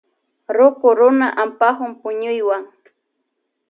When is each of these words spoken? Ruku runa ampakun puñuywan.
Ruku 0.55 0.87
runa 0.97 1.27
ampakun 1.43 1.91
puñuywan. 2.01 2.63